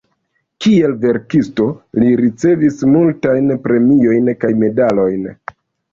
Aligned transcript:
Kiel 0.65 0.93
verkisto, 1.03 1.67
li 2.01 2.09
ricevis 2.23 2.81
multajn 2.95 3.55
premiojn 3.67 4.33
kaj 4.45 4.55
medalojn. 4.63 5.33